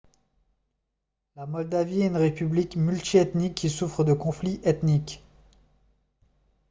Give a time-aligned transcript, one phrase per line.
[1.35, 5.23] la moldavie est une république multi-ethnique qui souffre de conflits ethniques